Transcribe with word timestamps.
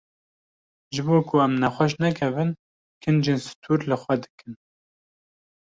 Ji 0.95 1.01
bo 1.07 1.17
ku 1.27 1.35
em 1.45 1.53
nexweş 1.61 1.93
nekevin, 2.01 2.49
kincên 3.01 3.39
stûr 3.47 3.79
li 3.89 3.97
xwe 4.01 4.15
dikin. 4.21 4.53